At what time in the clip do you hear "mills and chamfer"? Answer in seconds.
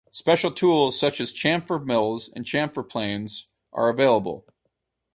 1.79-2.81